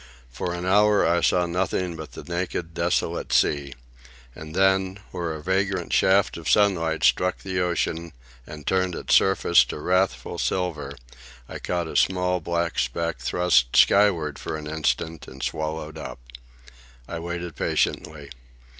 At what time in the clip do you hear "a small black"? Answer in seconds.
11.87-12.79